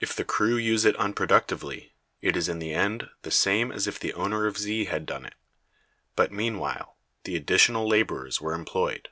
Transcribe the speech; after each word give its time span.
If 0.00 0.16
the 0.16 0.24
crew 0.24 0.56
use 0.56 0.84
it 0.84 0.96
unproductively, 0.96 1.92
it 2.20 2.36
is 2.36 2.48
in 2.48 2.58
the 2.58 2.74
end 2.74 3.08
the 3.22 3.30
same 3.30 3.70
as 3.70 3.86
if 3.86 4.00
the 4.00 4.12
owner 4.14 4.46
of 4.46 4.58
Z 4.58 4.86
had 4.86 5.06
done 5.06 5.24
it; 5.24 5.36
but 6.16 6.32
meanwhile 6.32 6.96
the 7.22 7.36
additional 7.36 7.86
laborers 7.86 8.40
were 8.40 8.52
employed. 8.54 9.10